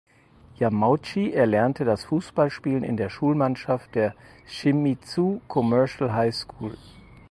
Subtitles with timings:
[0.57, 4.15] Yamauchi erlernte das Fußballspielen in der Schulmannschaft der
[4.47, 6.75] "Shimizu Commercial High School".